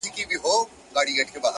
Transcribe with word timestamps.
نن 0.05 0.09
مي 0.17 0.25
بيا 0.25 0.37
ټوله 0.93 1.23
شپه_ 1.31 1.49